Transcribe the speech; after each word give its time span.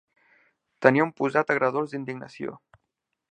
Tenia 0.85 1.05
un 1.09 1.11
posat 1.19 1.53
agredolç 1.55 1.93
d'indignació. 1.93 2.57